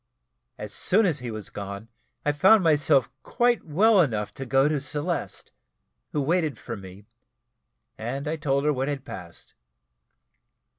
As 0.57 0.73
soon 0.73 1.05
as 1.05 1.19
he 1.19 1.29
was 1.29 1.51
gone, 1.51 1.87
I 2.25 2.31
found 2.31 2.63
myself 2.63 3.07
quite 3.21 3.63
well 3.63 4.01
enough 4.01 4.31
to 4.31 4.47
go 4.47 4.67
to 4.67 4.81
Celeste, 4.81 5.51
who 6.11 6.23
waited 6.23 6.57
for 6.57 6.75
me, 6.75 7.05
and 7.99 8.27
I 8.27 8.35
told 8.35 8.63
her 8.65 8.73
what 8.73 8.87
had 8.87 9.05
passed. 9.05 9.53